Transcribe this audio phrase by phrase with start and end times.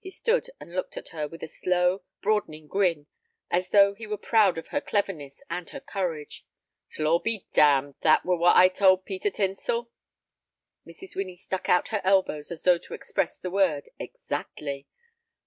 [0.00, 3.06] He stood and looked at her with a slow, broadening grin,
[3.50, 6.44] as though he were proud of her cleverness and her courage.
[6.90, 9.90] "T' law be damned; that were what I told Peter Tinsel."
[10.86, 11.16] Mrs.
[11.16, 14.88] Winnie stuck out her elbows as though to express the word "exactly."